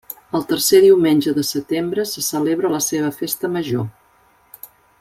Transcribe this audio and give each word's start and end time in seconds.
El 0.37 0.45
tercer 0.51 0.79
diumenge 0.85 1.33
de 1.35 1.43
setembre 1.49 2.05
se 2.13 2.23
celebra 2.29 2.73
la 2.77 2.81
seva 2.87 3.13
festa 3.19 3.51
major. 3.59 3.87